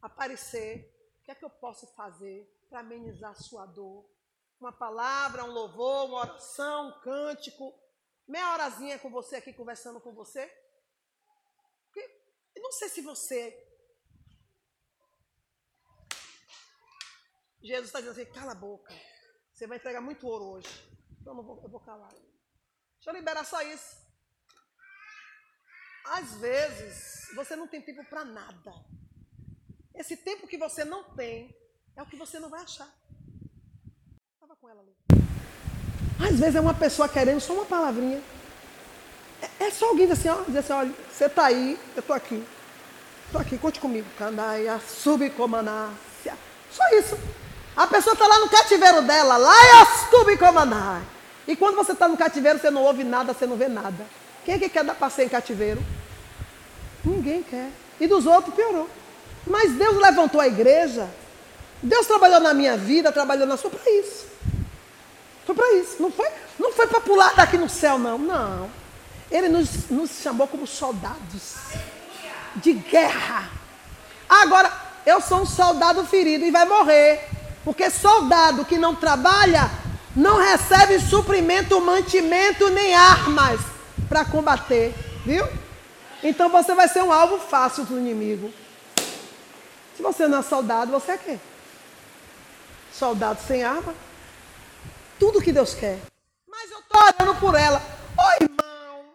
[0.00, 4.08] aparecer, o que é que eu posso fazer para amenizar a sua dor?
[4.60, 7.74] Uma palavra, um louvor, uma oração, um cântico,
[8.28, 10.48] meia horazinha com você aqui conversando com você.
[12.54, 13.66] Eu não sei se você.
[17.62, 18.92] Jesus está dizendo assim: cala a boca.
[19.52, 20.68] Você vai entregar muito ouro hoje.
[21.20, 22.10] Então eu, vou, eu vou calar.
[22.10, 23.96] Deixa eu liberar só isso.
[26.04, 28.72] Às vezes, você não tem tempo para nada.
[29.94, 31.54] Esse tempo que você não tem
[31.96, 32.92] é o que você não vai achar.
[34.34, 34.96] Estava com ela ali.
[36.22, 38.20] Às vezes é uma pessoa querendo só uma palavrinha.
[39.40, 42.14] É, é só alguém dizer assim, ó, dizer assim, olha, você está aí, eu estou
[42.14, 42.44] aqui.
[43.26, 44.06] Estou aqui, conte comigo.
[44.18, 46.34] Candaia, subcomanácia.
[46.70, 47.18] Só isso.
[47.76, 51.06] A pessoa está lá no cativeiro dela, lá é subcomanácia.
[51.46, 54.06] E quando você está no cativeiro, você não ouve nada, você não vê nada.
[54.44, 55.82] Quem é que quer dar passeio em cativeiro?
[57.04, 57.70] Ninguém quer.
[57.98, 58.88] E dos outros piorou.
[59.46, 61.08] Mas Deus levantou a igreja.
[61.82, 64.26] Deus trabalhou na minha vida, trabalhou na sua para isso.
[65.44, 66.00] Foi para isso.
[66.00, 68.18] Não foi, não foi para pular daqui no céu, não.
[68.18, 68.70] Não.
[69.30, 71.56] Ele nos, nos chamou como soldados
[72.56, 73.48] de guerra.
[74.28, 74.72] Agora,
[75.06, 77.28] eu sou um soldado ferido e vai morrer.
[77.64, 79.70] Porque soldado que não trabalha
[80.16, 83.60] não recebe suprimento, mantimento nem armas
[84.08, 85.46] para combater, viu?
[86.22, 88.50] Então você vai ser um alvo fácil do inimigo.
[89.96, 91.38] Se você não é soldado, você é quê?
[92.92, 93.94] Soldado sem arma.
[95.20, 95.98] Tudo que Deus quer.
[96.48, 97.78] Mas eu estou orando por ela.
[98.16, 99.14] Ô irmão,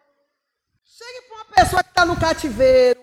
[0.85, 3.01] chegue para uma pessoa que está no cativeiro,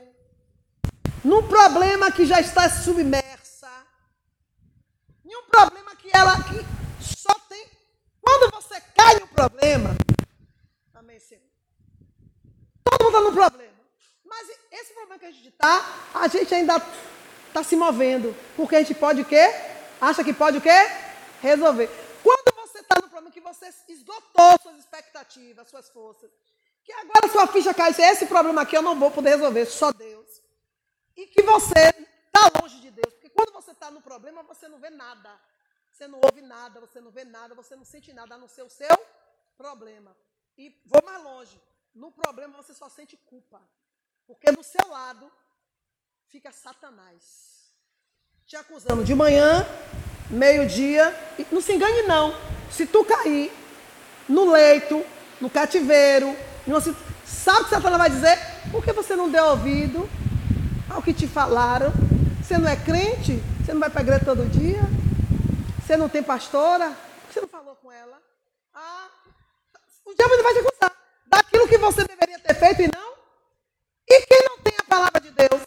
[1.24, 3.68] num problema que já está submersa,
[5.24, 6.64] em um problema que ela que
[7.02, 7.66] só tem.
[8.20, 9.96] Quando você cai no problema,
[10.94, 11.42] amém, Senhor.
[12.84, 13.72] Todo mundo está no problema.
[14.24, 15.84] Mas esse problema que a gente está,
[16.14, 16.80] a gente ainda
[17.48, 18.32] está se movendo.
[18.56, 19.52] Porque a gente pode o quê?
[20.00, 20.88] Acha que pode o quê?
[21.42, 21.90] Resolver.
[22.22, 22.51] Quando
[23.12, 26.30] problema que você esgotou suas expectativas, suas forças,
[26.82, 30.42] que agora sua ficha cai, esse problema aqui eu não vou poder resolver, só Deus.
[31.14, 31.82] E que você
[32.26, 33.12] está longe de Deus.
[33.12, 35.30] Porque quando você está no problema, você não vê nada.
[35.90, 38.62] Você não ouve nada, você não vê nada, você não sente nada a não ser
[38.62, 38.96] o seu
[39.58, 40.16] problema.
[40.56, 41.60] E vou mais longe.
[41.94, 43.60] No problema você só sente culpa.
[44.26, 45.30] Porque do seu lado
[46.28, 47.74] fica Satanás.
[48.46, 49.66] Te acusando de manhã,
[50.30, 51.14] meio-dia.
[51.52, 52.32] Não se engane, não.
[52.72, 53.52] Se tu cair
[54.28, 55.04] no leito,
[55.40, 56.34] no cativeiro,
[57.24, 58.38] sabe o que Satanás vai dizer?
[58.70, 60.08] Por que você não deu ouvido
[60.88, 61.92] ao que te falaram?
[62.42, 63.42] Você não é crente?
[63.60, 64.80] Você não vai para a igreja todo dia?
[65.84, 66.88] Você não tem pastora?
[66.88, 68.18] Por que você não falou com ela?
[68.74, 69.08] Ah,
[70.04, 73.12] o diabo vai te acusar daquilo que você deveria ter feito e não.
[74.08, 75.62] E quem não tem a palavra de Deus?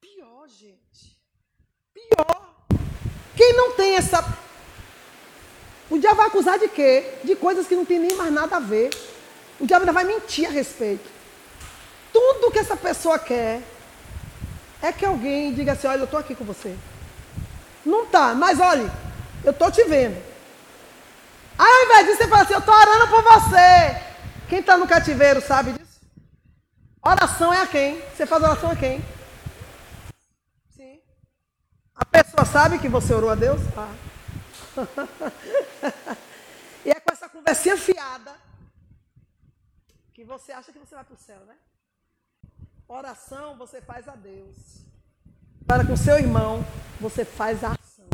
[0.00, 1.18] Pior, gente.
[1.94, 2.54] Pior.
[3.36, 4.22] Quem não tem essa.
[5.88, 7.18] O diabo vai acusar de quê?
[7.22, 8.90] De coisas que não tem nem mais nada a ver.
[9.60, 11.08] O diabo ainda vai mentir a respeito.
[12.12, 13.62] Tudo que essa pessoa quer
[14.82, 16.76] é que alguém diga assim: olha, eu estou aqui com você.
[17.84, 18.90] Não tá, mas olha,
[19.44, 20.16] eu estou te vendo.
[21.58, 24.02] Aí ao invés disso, você fala assim: eu estou orando por você.
[24.48, 26.00] Quem está no cativeiro sabe disso?
[27.02, 28.02] Oração é a quem?
[28.14, 29.04] Você faz oração a quem?
[30.76, 30.98] Sim.
[31.94, 33.60] A pessoa sabe que você orou a Deus?
[33.76, 34.05] Ah.
[36.84, 38.36] e é com essa conversinha fiada
[40.12, 41.56] que você acha que você vai para o céu, né?
[42.88, 44.56] Oração você faz a Deus.
[45.66, 46.64] Para com seu irmão,
[47.00, 48.08] você faz a ação.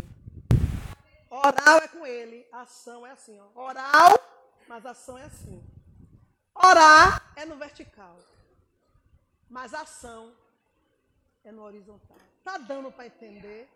[1.29, 3.67] Oral é com ele, ação é assim, ó.
[3.67, 4.19] Oral,
[4.67, 5.63] mas ação é assim.
[6.55, 8.17] Orar é no vertical,
[9.49, 10.33] mas ação
[11.43, 12.17] é no horizontal.
[12.43, 13.69] Tá dando para entender?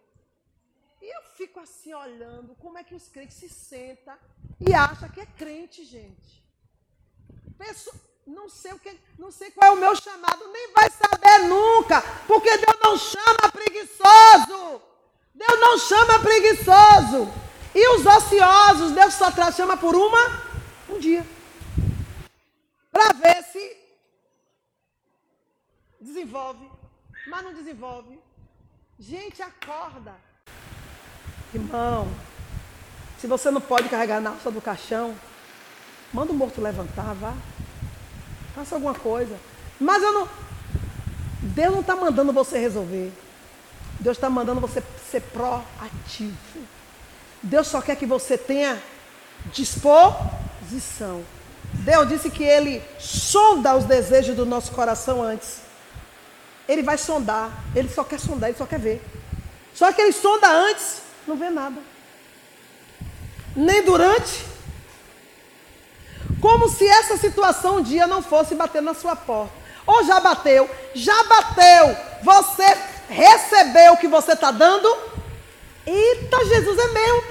[1.02, 4.18] E eu fico assim olhando como é que os crentes se sentam
[4.60, 6.44] e acham que é crente, gente.
[7.58, 11.48] Pessoa, não sei o que, não sei qual é o meu chamado, nem vai saber
[11.48, 14.82] nunca, porque Deus não chama preguiçoso.
[15.34, 17.32] Deus não chama preguiçoso.
[17.76, 20.48] E os ociosos, Deus só chama por uma
[20.90, 21.26] um dia.
[22.92, 23.78] Para ver se
[26.02, 26.70] desenvolve,
[27.28, 28.20] mas não desenvolve.
[28.98, 30.16] Gente, acorda.
[31.54, 32.08] Irmão,
[33.20, 35.16] se você não pode carregar na alça do caixão,
[36.14, 37.34] manda o morto levantar, vá.
[38.56, 39.36] Faça alguma coisa.
[39.80, 40.30] Mas eu não.
[41.42, 43.12] Deus não está mandando você resolver.
[44.00, 46.36] Deus está mandando você ser proativo.
[47.42, 48.82] Deus só quer que você tenha
[49.54, 51.24] disposição.
[51.74, 55.62] Deus disse que Ele sonda os desejos do nosso coração antes.
[56.68, 57.52] Ele vai sondar.
[57.76, 59.02] Ele só quer sondar, ele só quer ver.
[59.74, 61.82] Só que ele sonda antes, não vê nada.
[63.56, 64.46] Nem durante,
[66.40, 69.54] como se essa situação um dia não fosse bater na sua porta.
[69.86, 70.70] Ou já bateu?
[70.94, 71.98] Já bateu.
[72.22, 72.78] Você
[73.10, 74.88] recebeu o que você está dando?
[75.86, 77.24] Eita, Jesus é mesmo.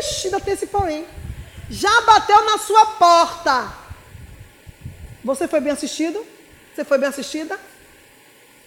[0.00, 1.06] Ixi, ainda tem esse porém.
[1.68, 3.72] Já bateu na sua porta.
[5.22, 6.24] Você foi bem assistido?
[6.74, 7.58] Você foi bem assistida?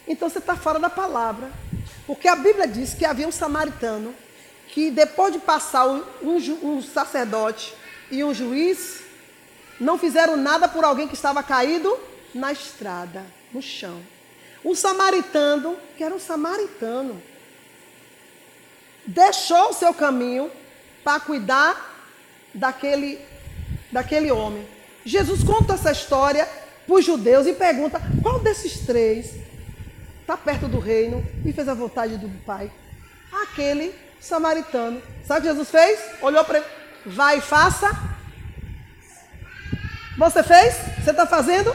[0.08, 1.50] Então você está fora da palavra.
[2.06, 4.14] Porque a Bíblia diz que havia um samaritano
[4.72, 6.04] que depois de passar um,
[6.64, 7.74] um sacerdote
[8.10, 9.02] e um juiz,
[9.80, 11.98] não fizeram nada por alguém que estava caído
[12.34, 14.02] na estrada, no chão.
[14.64, 17.22] Um samaritano, que era um samaritano,
[19.06, 20.50] deixou o seu caminho
[21.04, 22.06] para cuidar
[22.54, 23.20] daquele,
[23.92, 24.66] daquele homem.
[25.04, 26.48] Jesus conta essa história
[26.86, 29.34] para os judeus e pergunta: qual desses três
[30.22, 32.72] está perto do reino e fez a vontade do Pai?
[33.32, 35.02] Aquele samaritano.
[35.26, 36.00] Sabe o que Jesus fez?
[36.22, 36.68] Olhou para ele:
[37.06, 38.12] vai e faça
[40.22, 40.76] você fez?
[41.04, 41.74] Você está fazendo?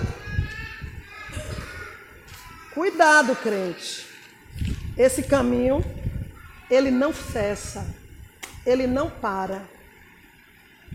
[2.73, 4.07] Cuidado, crente.
[4.97, 5.85] Esse caminho,
[6.71, 7.85] ele não cessa.
[8.65, 9.65] Ele não para.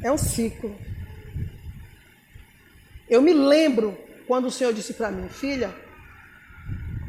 [0.02, 0.74] É um ciclo.
[3.10, 5.76] Eu me lembro quando o Senhor disse para mim, filha,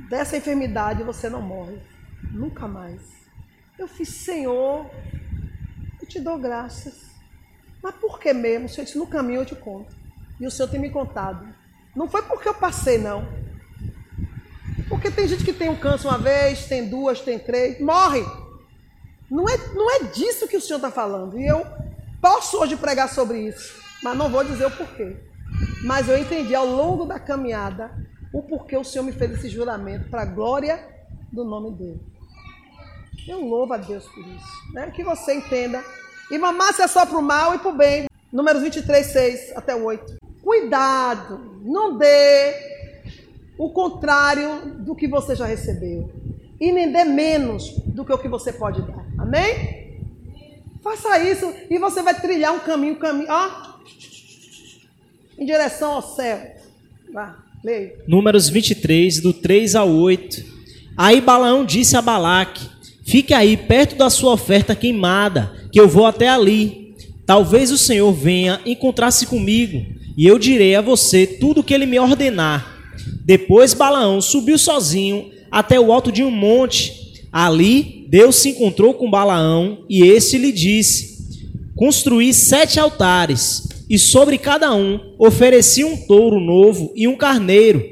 [0.08, 1.78] dessa enfermidade você não morre.
[2.32, 3.21] Nunca mais.
[3.82, 4.88] Eu fiz, Senhor,
[6.00, 6.94] eu te dou graças.
[7.82, 8.66] Mas por que mesmo?
[8.66, 9.92] O Senhor disse, no caminho eu te conto.
[10.38, 11.52] E o Senhor tem me contado.
[11.96, 13.26] Não foi porque eu passei, não.
[14.88, 18.24] Porque tem gente que tem um câncer uma vez, tem duas, tem três, morre.
[19.28, 21.36] Não é, não é disso que o Senhor está falando.
[21.36, 21.66] E eu
[22.20, 25.16] posso hoje pregar sobre isso, mas não vou dizer o porquê.
[25.82, 27.90] Mas eu entendi ao longo da caminhada
[28.32, 30.88] o porquê o Senhor me fez esse juramento para a glória
[31.32, 32.11] do nome dele.
[33.26, 34.72] Eu louvo a Deus por isso.
[34.72, 34.90] Né?
[34.90, 35.82] Que você entenda.
[36.30, 38.06] E mamar-se é só para o mal e para o bem.
[38.32, 40.16] Números 23, 6 até 8.
[40.42, 42.54] Cuidado, não dê
[43.58, 46.10] o contrário do que você já recebeu.
[46.60, 49.04] E nem dê menos do que o que você pode dar.
[49.18, 50.00] Amém?
[50.82, 53.78] Faça isso e você vai trilhar um caminho, um caminho, ó,
[55.38, 56.56] em direção ao céu.
[57.12, 58.02] Vá, leia.
[58.08, 60.44] Números 23, do 3 ao 8.
[60.96, 62.68] Aí Balaão disse a Balaque:
[63.12, 66.94] Fique aí perto da sua oferta queimada, que eu vou até ali.
[67.26, 69.84] Talvez o Senhor venha encontrar-se comigo
[70.16, 72.74] e eu direi a você tudo o que ele me ordenar.
[73.22, 77.20] Depois Balaão subiu sozinho até o alto de um monte.
[77.30, 81.18] Ali Deus se encontrou com Balaão e este lhe disse:
[81.76, 87.84] Construí sete altares, e sobre cada um ofereci um touro novo e um carneiro.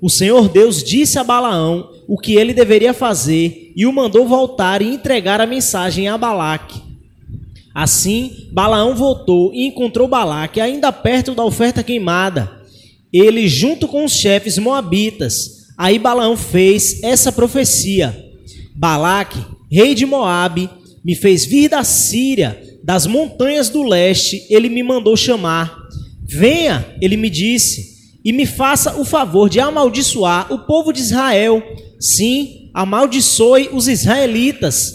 [0.00, 4.82] O Senhor Deus disse a Balaão o que ele deveria fazer e o mandou voltar
[4.82, 6.82] e entregar a mensagem a Balaque.
[7.72, 12.50] Assim, Balaão voltou e encontrou Balaque ainda perto da oferta queimada.
[13.12, 18.30] Ele, junto com os chefes moabitas, aí Balaão fez essa profecia:
[18.74, 19.38] Balaque,
[19.70, 20.68] rei de Moabe,
[21.04, 25.72] me fez vir da Síria, das montanhas do leste, ele me mandou chamar.
[26.26, 31.62] Venha, ele me disse, e me faça o favor de amaldiçoar o povo de Israel.
[32.00, 34.92] Sim, amaldiçoe os israelitas.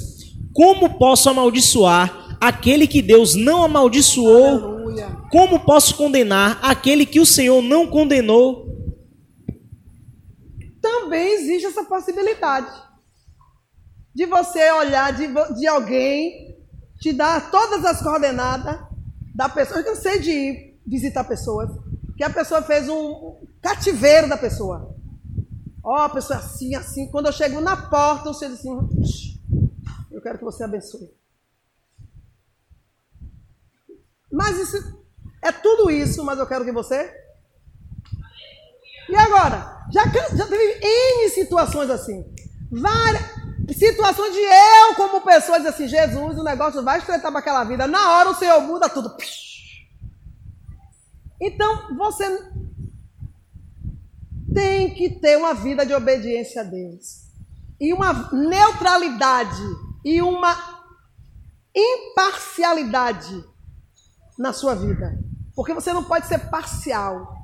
[0.54, 4.46] Como posso amaldiçoar aquele que Deus não amaldiçoou?
[4.48, 5.18] Aleluia.
[5.30, 8.72] Como posso condenar aquele que o Senhor não condenou?
[10.82, 12.72] Também existe essa possibilidade
[14.16, 15.28] de você olhar de,
[15.60, 16.56] de alguém,
[17.02, 18.80] te dar todas as coordenadas
[19.36, 19.82] da pessoa.
[19.82, 21.70] Eu cansei de ir visitar pessoas,
[22.16, 24.93] que a pessoa fez um cativeiro da pessoa.
[25.84, 27.12] Ó, oh, pessoa assim, assim.
[27.12, 28.70] Quando eu chego na porta, eu chego assim,
[30.10, 31.14] eu quero que você abençoe.
[34.32, 35.04] Mas isso
[35.42, 37.14] é tudo isso, mas eu quero que você.
[39.10, 39.86] E agora?
[39.92, 42.34] Já, já teve N situações assim.
[42.72, 43.22] Várias
[43.78, 47.86] situações de eu, como pessoa, dizer assim: Jesus, o negócio vai estreitar para aquela vida.
[47.86, 49.16] Na hora o Senhor muda tudo.
[51.40, 52.26] Então, você
[54.54, 57.24] tem que ter uma vida de obediência a Deus.
[57.80, 59.62] E uma neutralidade.
[60.06, 60.56] E uma
[61.76, 63.44] imparcialidade
[64.38, 65.18] na sua vida.
[65.56, 67.36] Porque você não pode ser parcial.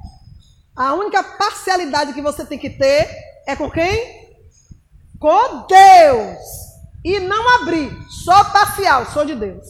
[0.76, 3.10] A única parcialidade que você tem que ter
[3.45, 4.38] é com quem?
[5.20, 6.39] Com Deus.
[7.03, 7.91] E não abrir.
[8.10, 9.66] Só parcial, sou de Deus.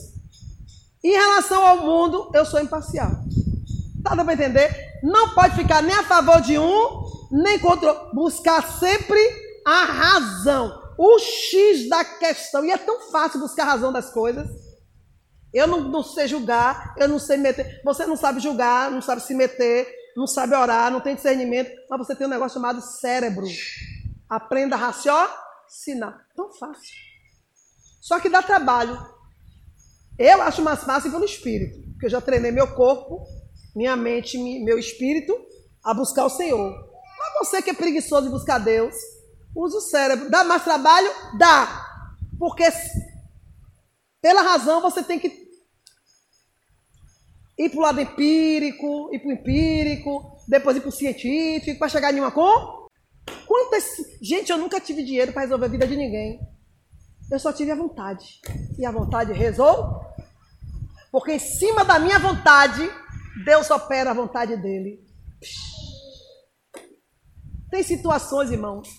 [1.04, 3.12] Em relação ao mundo, eu sou imparcial.
[4.04, 4.89] Tá dando para entender?
[5.04, 7.94] Não pode ficar nem a favor de um, nem contra.
[8.14, 9.20] Buscar sempre
[9.66, 10.94] a razão.
[10.98, 12.66] O X da questão.
[12.66, 14.48] E é tão fácil buscar a razão das coisas.
[15.54, 17.82] Eu não, não sei julgar, eu não sei meter.
[17.84, 22.00] Você não sabe julgar, não sabe se meter, não sabe orar, não tem discernimento, mas
[22.00, 23.48] você tem um negócio chamado cérebro.
[24.30, 26.26] Aprenda a raciocinar.
[26.36, 26.94] Tão fácil.
[28.02, 28.98] Só que dá trabalho.
[30.18, 33.26] Eu acho mais fácil pelo espírito, porque eu já treinei meu corpo,
[33.80, 35.34] minha mente, meu espírito
[35.82, 36.70] a buscar o Senhor.
[37.18, 38.94] Mas você que é preguiçoso de buscar Deus,
[39.56, 40.30] use o cérebro.
[40.30, 41.10] Dá mais trabalho?
[41.38, 41.86] Dá.
[42.38, 42.66] Porque
[44.22, 45.32] pela razão, você tem que
[47.58, 51.88] ir para o lado empírico, ir para o empírico, depois ir para o científico, para
[51.88, 52.86] chegar em uma com.
[53.48, 53.86] Quantas.
[54.22, 56.38] Gente, eu nunca tive dinheiro para resolver a vida de ninguém.
[57.32, 58.42] Eu só tive a vontade.
[58.78, 60.06] E a vontade resolve.
[61.10, 62.82] Porque em cima da minha vontade,
[63.44, 65.04] Deus opera a vontade dele.
[67.70, 68.90] Tem situações, irmãos,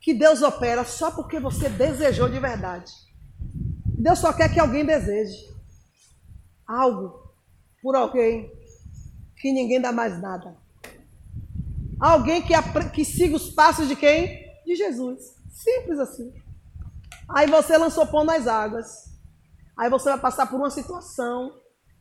[0.00, 2.92] que Deus opera só porque você desejou de verdade.
[3.98, 5.54] Deus só quer que alguém deseje
[6.66, 7.32] algo
[7.82, 8.52] por alguém
[9.36, 10.56] que ninguém dá mais nada.
[11.98, 12.52] Alguém que,
[12.92, 14.44] que siga os passos de quem?
[14.64, 15.36] De Jesus.
[15.50, 16.32] Simples assim.
[17.28, 19.06] Aí você lançou pão nas águas.
[19.76, 21.52] Aí você vai passar por uma situação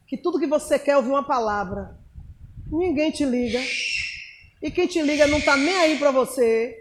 [0.08, 1.98] que tudo que você quer é ouvir uma palavra.
[2.72, 3.60] Ninguém te liga.
[4.62, 6.76] E quem te liga não está nem aí para você.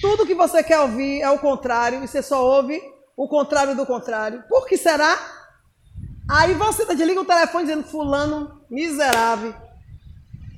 [0.00, 2.80] Tudo que você quer ouvir é o contrário e você só ouve
[3.16, 4.42] o contrário do contrário.
[4.48, 5.18] Por que será?
[6.30, 9.54] Aí você desliga o telefone dizendo, fulano, miserável,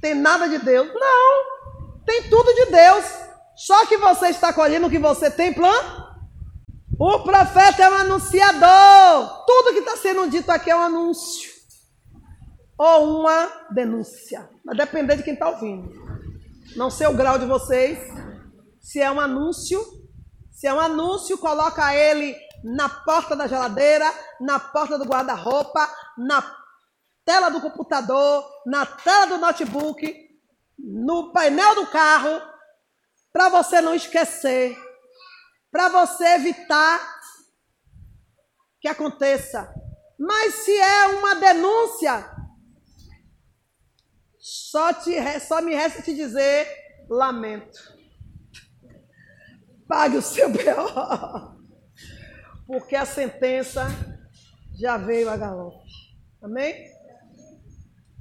[0.00, 0.88] tem nada de Deus.
[0.94, 1.44] Não,
[2.04, 3.04] tem tudo de Deus.
[3.56, 6.03] Só que você está colhendo o que você tem plano.
[6.98, 9.44] O profeta é um anunciador.
[9.46, 11.50] Tudo que está sendo dito aqui é um anúncio.
[12.78, 14.48] Ou uma denúncia.
[14.64, 15.92] Vai depender de quem está ouvindo.
[16.76, 17.98] Não sei o grau de vocês.
[18.80, 19.80] Se é um anúncio.
[20.52, 25.86] Se é um anúncio, coloca ele na porta da geladeira, na porta do guarda-roupa,
[26.16, 26.42] na
[27.24, 30.16] tela do computador, na tela do notebook,
[30.78, 32.40] no painel do carro,
[33.32, 34.78] para você não esquecer,
[35.74, 37.00] para você evitar
[38.80, 39.74] que aconteça.
[40.16, 42.30] Mas se é uma denúncia,
[44.38, 46.68] só, te, só me resta te dizer
[47.10, 47.92] lamento.
[49.88, 51.54] Pague o seu B.O
[52.68, 53.88] porque a sentença
[54.78, 55.90] já veio a galope.
[56.40, 56.93] Amém?